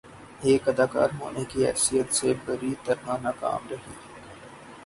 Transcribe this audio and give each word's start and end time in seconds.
ایک 0.47 0.69
اداکار 0.69 1.09
ہونے 1.19 1.43
کی 1.49 1.65
حیثیت 1.67 2.13
سے 2.15 2.33
بری 2.45 2.73
طرح 2.85 3.17
ناکام 3.23 3.67
رہی 3.71 3.95